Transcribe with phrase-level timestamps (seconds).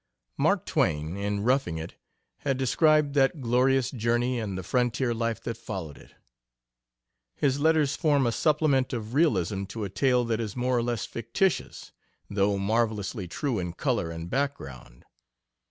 [0.35, 1.93] Mark Twain, in Roughing It,
[2.37, 6.15] has described that glorious journey and the frontier life that followed it.
[7.35, 11.05] His letters form a supplement of realism to a tale that is more or less
[11.05, 11.91] fictitious,
[12.31, 15.05] though marvelously true in color and background.